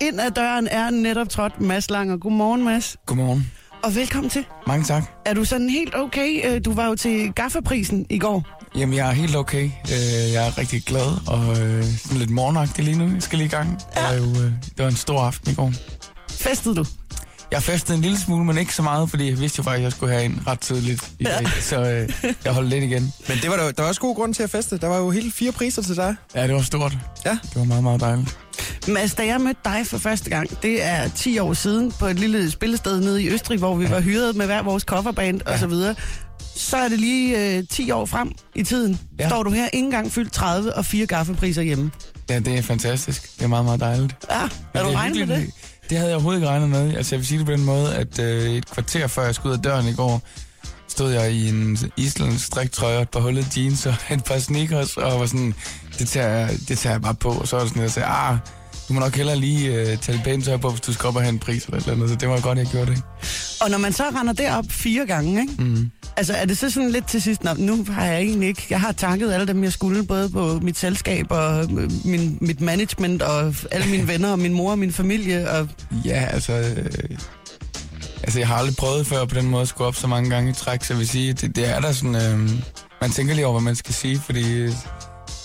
[0.00, 2.16] Ind ad døren er netop trådt Mads Langer.
[2.16, 2.96] Godmorgen, Mads.
[3.06, 3.52] Godmorgen.
[3.82, 4.44] Og velkommen til.
[4.66, 5.02] Mange tak.
[5.24, 6.40] Er du sådan helt okay?
[6.54, 8.44] Øh, Du var jo til Gaffaprisen i går.
[8.78, 9.64] Jamen, jeg er helt okay.
[9.64, 13.12] Øh, Jeg er rigtig glad og øh, sådan lidt morgenagtig lige nu.
[13.14, 13.70] Jeg skal lige i gang.
[13.94, 15.72] Det var jo det var en stor aften i går.
[16.30, 16.84] Festede du?
[17.50, 19.84] Jeg festede en lille smule, men ikke så meget, fordi jeg vidste jo faktisk, at
[19.84, 21.46] jeg skulle herind ret tidligt i dag.
[21.60, 23.12] Så øh, jeg holdt lidt igen.
[23.28, 24.78] Men det var der, der var også god grund til at feste.
[24.78, 26.16] Der var jo helt fire priser til dig.
[26.34, 26.96] Ja, det var stort.
[27.24, 27.30] Ja.
[27.30, 28.38] Det var meget, meget dejligt.
[28.88, 32.18] Mads, da jeg mødte dig for første gang, det er 10 år siden på et
[32.18, 35.66] lille spillested nede i Østrig, hvor vi var hyret med hver vores coverband og så
[35.66, 35.94] videre.
[36.56, 39.00] Så er det lige øh, 10 år frem i tiden.
[39.18, 39.24] Ja.
[39.24, 39.28] Ja.
[39.28, 41.90] Står du her ikke engang fyldt 30 og fire gaffepriser hjemme.
[42.30, 43.36] Ja, det er fantastisk.
[43.38, 44.14] Det er meget, meget dejligt.
[44.30, 45.50] Ja, Men er du regnet med det?
[45.90, 46.96] Det havde jeg overhovedet ikke regnet med.
[46.96, 49.52] Altså, jeg vil sige det på den måde, at øh, et kvarter før jeg skulle
[49.52, 50.22] ud af døren i går,
[50.88, 55.20] stod jeg i en islandsk striktrøje et par hullede jeans og et par sneakers, og
[55.20, 55.54] var sådan,
[55.98, 57.28] det tager, jeg- det tager jeg bare på.
[57.28, 58.36] Og så var det sådan, at jeg sagde, ah,
[58.88, 61.22] du må nok hellere lige øh, tage pænt tøj på, hvis du skal op og
[61.22, 62.10] have en pris eller et eller andet.
[62.10, 63.02] Så det var godt, jeg gjorde det.
[63.60, 65.52] Og når man så render derop fire gange, ikke?
[65.58, 65.90] Mm.
[66.16, 68.92] Altså, er det så sådan lidt til sidst, nu har jeg egentlig ikke, jeg har
[68.92, 73.54] takket alle dem, jeg skulle, både på mit selskab og øh, min, mit management og
[73.70, 75.68] alle mine venner og min mor og min familie, og
[76.04, 76.52] Ja, altså...
[76.52, 77.18] Øh,
[78.22, 80.50] altså, jeg har aldrig prøvet før på den måde at skulle op så mange gange
[80.50, 82.14] i træk, så jeg vil sige, det, det er der sådan...
[82.14, 82.50] Øh,
[83.00, 84.68] man tænker lige over, hvad man skal sige, fordi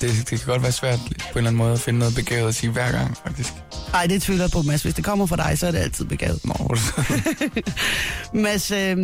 [0.00, 2.48] det, det kan godt være svært på en eller anden måde at finde noget begavet
[2.48, 3.52] at sige hver gang, faktisk.
[3.94, 4.82] ej, det tvivler jeg på, Mads.
[4.82, 6.40] Hvis det kommer fra dig, så er det altid begavet.
[6.44, 6.76] Nå,
[8.42, 8.96] Mads, øh,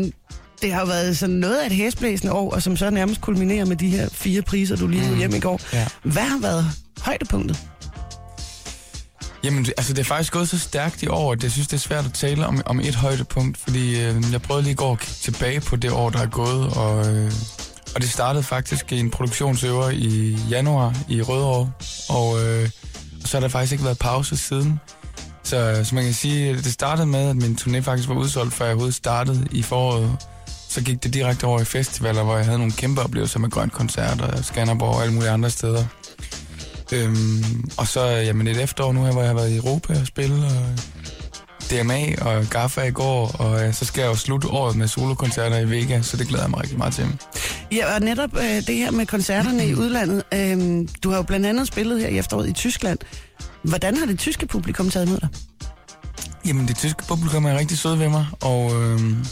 [0.62, 3.64] det har jo været sådan noget af et hæsblæsende år, og som så nærmest kulminerer
[3.64, 5.18] med de her fire priser, du lige mm.
[5.18, 5.60] hjem i går.
[5.72, 5.86] ja.
[6.02, 6.66] Hvad har været
[7.00, 7.58] højdepunktet?
[9.44, 11.80] Jamen, altså, det er faktisk gået så stærkt i år, at jeg synes, det er
[11.80, 15.00] svært at tale om, om et højdepunkt, fordi øh, jeg prøvede lige i går at
[15.00, 17.32] kigge tilbage på det år, der er gået, og, øh,
[17.94, 21.72] og det startede faktisk i en produktionsøver i januar i Rødovre,
[22.08, 22.68] og, øh,
[23.22, 24.80] og så har der faktisk ikke været pause siden.
[25.42, 28.64] Så, så man kan sige, det startede med, at min turné faktisk var udsolgt, før
[28.64, 30.16] jeg overhovedet startede i foråret.
[30.68, 33.70] Så gik det direkte over i festivaler, hvor jeg havde nogle kæmpe oplevelser med Grøn
[33.70, 35.84] Koncert og Skanderborg og alle mulige andre steder.
[36.92, 40.06] Øhm, og så jamen, et efterår nu her, hvor jeg har været i Europa og
[40.06, 40.66] spille, og
[41.82, 45.58] DMA og Gaffa i går, og øh, så skal jeg jo slutte året med solokoncerter
[45.58, 47.06] i Vega, så det glæder jeg mig rigtig meget til.
[47.72, 50.22] Ja, og netop øh, det her med koncerterne i udlandet.
[50.34, 52.98] Øh, du har jo blandt andet spillet her i efteråret i Tyskland.
[53.62, 55.28] Hvordan har det tyske publikum taget imod dig?
[56.46, 59.24] Jamen, det tyske publikum er rigtig søde ved mig, og øhm,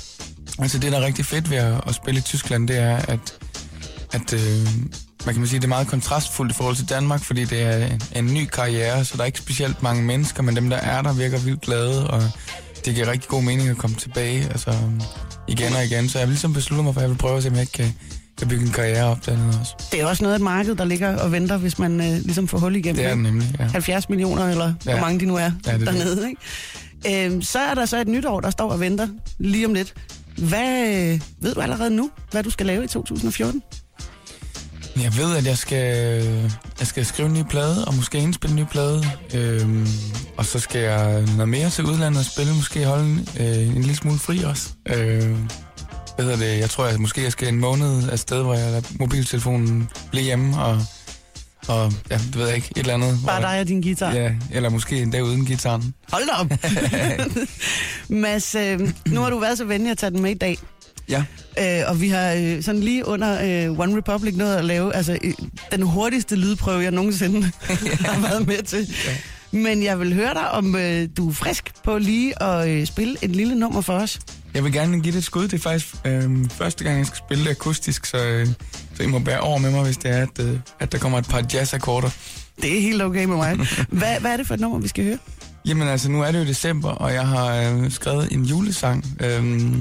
[0.58, 3.38] altså det, der er rigtig fedt ved at, at spille i Tyskland, det er, at,
[4.12, 4.68] at øh,
[5.26, 7.88] man kan man sige, det er meget kontrastfuldt i forhold til Danmark, fordi det er
[8.16, 11.12] en, ny karriere, så der er ikke specielt mange mennesker, men dem, der er der,
[11.12, 12.22] virker vildt glade, og
[12.84, 14.74] det giver rigtig god mening at komme tilbage, altså
[15.48, 16.08] igen og igen.
[16.08, 17.62] Så jeg vil ligesom beslutte mig for, at jeg vil prøve at se, om jeg
[17.62, 17.94] ikke kan,
[18.38, 19.74] kan bygge en karriere op dernede også.
[19.92, 22.48] Det er også noget af et marked, der ligger og venter, hvis man øh, ligesom
[22.48, 22.96] får hul igennem.
[22.96, 23.64] Det er det nemlig, ja.
[23.64, 24.92] 70 millioner, eller ja.
[24.92, 25.86] Hvor mange de nu er Ja, det er det.
[25.86, 26.28] dernede.
[26.28, 27.26] Ikke?
[27.26, 29.08] Øhm, så er der så et nytår, der står og venter
[29.38, 29.94] lige om lidt.
[30.38, 33.62] Hvad øh, ved du allerede nu, hvad du skal lave i 2014?
[34.96, 36.22] Jeg ved, at jeg skal,
[36.78, 39.04] jeg skal skrive en ny plade, og måske indspille en ny plade.
[39.34, 39.86] Øhm,
[40.36, 43.82] og så skal jeg noget mere til udlandet og spille, måske holde en, øh, en
[43.82, 44.68] lille smule fri også.
[44.86, 45.36] Øh,
[46.16, 46.58] hvad hedder det?
[46.58, 50.24] Jeg tror, at måske jeg skal en måned af sted, hvor jeg lader mobiltelefonen blive
[50.24, 50.78] hjemme, og,
[51.68, 53.18] og ja, det ved jeg ikke, et eller andet.
[53.26, 54.12] Bare dig og din guitar.
[54.14, 55.94] Ja, eller måske en dag uden gitaren.
[56.12, 56.50] Hold da op.
[58.22, 60.58] Mads, øh, nu har du været så venlig at tage den med i dag.
[61.08, 61.24] Ja.
[61.58, 65.18] Øh, og vi har øh, sådan lige under øh, One Republic nået at lave altså,
[65.24, 65.32] øh,
[65.72, 67.42] den hurtigste lydprøve, jeg nogensinde
[68.06, 68.94] har været med til.
[69.06, 69.16] Ja.
[69.58, 73.16] Men jeg vil høre dig, om øh, du er frisk på lige at øh, spille
[73.22, 74.20] et lille nummer for os.
[74.54, 75.42] Jeg vil gerne give det et skud.
[75.42, 78.46] Det er faktisk øh, første gang, jeg skal spille det akustisk, så, øh,
[78.94, 81.18] så I må bære over med mig, hvis det er, at, øh, at der kommer
[81.18, 82.10] et par jazzakkorder.
[82.62, 83.56] Det er helt okay med mig.
[83.88, 85.18] Hvad, hvad er det for et nummer, vi skal høre?
[85.66, 89.72] Jamen altså, nu er det jo december, og jeg har øh, skrevet en julesang øh,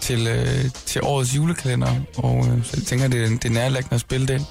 [0.00, 4.00] til, øh, til årets julekalender, og øh, så jeg tænker, det, det er nærlæggende at
[4.00, 4.42] spille den.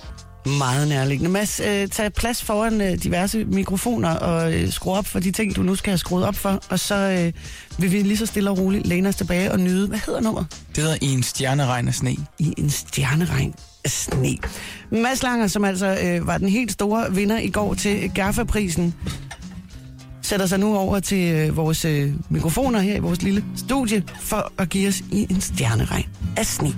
[0.58, 1.32] Meget nærliggende.
[1.32, 5.56] Mads, øh, tag plads foran øh, diverse mikrofoner og øh, skru op for de ting,
[5.56, 6.64] du nu skal have skruet op for.
[6.70, 7.34] Og så øh,
[7.78, 10.48] vil vi lige så stille og roligt læne os tilbage og nyde, hvad hedder nummeret?
[10.76, 12.16] Det hedder I en stjerneregn af sne.
[12.40, 13.54] I en stjerneregn
[13.86, 14.38] af sne.
[14.92, 18.94] Mads Langer, som altså øh, var den helt store vinder i går til Gaffa-prisen,
[20.26, 24.52] sætter sig nu over til øh, vores øh, mikrofoner her i vores lille studie for
[24.58, 26.06] at give os i en stjerneregn
[26.38, 26.74] af sne.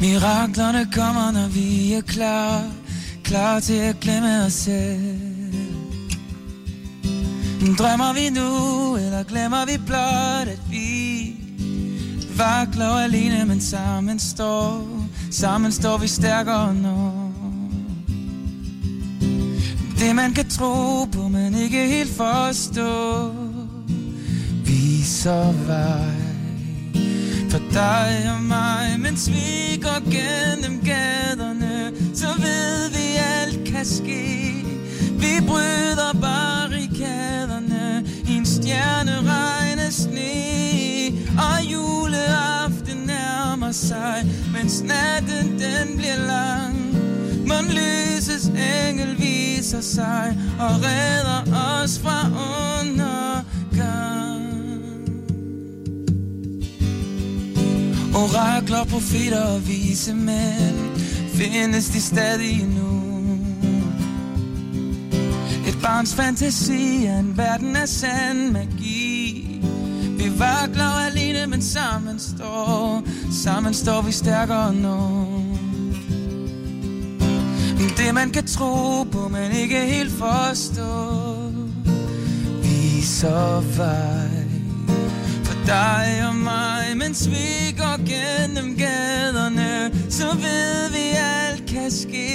[0.00, 2.70] Miraklerne kommer, når vi er klar
[3.24, 5.79] Klar til at glemme os selv
[7.60, 11.34] Drømmer vi nu, eller glemmer vi blot, at vi
[12.36, 14.88] vakler alene, men sammen står,
[15.30, 17.12] sammen står vi stærkere nu.
[19.98, 23.32] Det man kan tro på, men ikke helt forstå,
[24.64, 26.30] viser vej
[27.50, 34.54] for dig og mig, mens vi går gennem gaderne, så ved vi alt kan ske.
[35.18, 36.29] Vi bryder bare
[44.82, 46.76] natten den bliver lang.
[47.46, 51.42] Mon lyses engel viser sig og redder
[51.82, 53.30] os fra undergang.
[58.14, 60.96] Orakler, profeter og vise mænd
[61.34, 63.00] Findes de stadig nu
[65.68, 69.46] Et barns fantasi er en verden af sand magi
[70.22, 73.02] vi var glade alene, men sammen står
[73.44, 75.26] Sammen står vi stærkere nu.
[77.96, 81.22] Det man kan tro på, men ikke helt forstå
[82.62, 84.40] Viser vej
[85.70, 92.28] dig og mig, mens vi går gennem gaderne, så ved vi alt kan ske.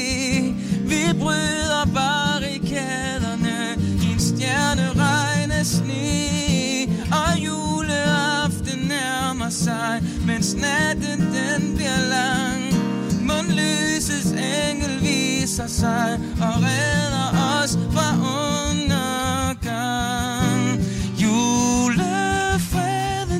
[0.81, 3.57] Vi bryder barrikaderne.
[4.03, 6.54] I en stjerneregn af sne,
[10.35, 12.63] mens natten den bliver lang.
[13.21, 17.29] Mundlyses engel viser sig og redder
[17.61, 18.15] os fra
[18.51, 19.19] undergang.
[21.23, 22.35] Julefreden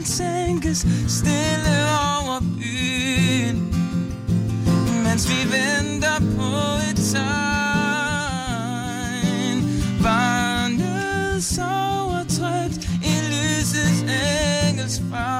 [0.06, 1.78] sænkes stille
[2.18, 3.58] over byen,
[5.04, 6.52] mens vi venter på
[6.90, 7.26] et tegn.
[10.04, 14.02] Barnet sover trygt i lysets
[14.70, 15.35] engels favn,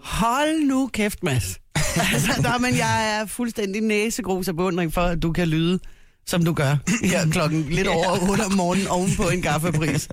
[0.00, 1.58] Hold nu kæft, Mads.
[2.12, 5.78] altså, der, men jeg er fuldstændig næsegrus af beundring for, at du kan lyde,
[6.26, 10.08] som du gør, her klokken lidt over 8 om morgenen oven på en gaffepris.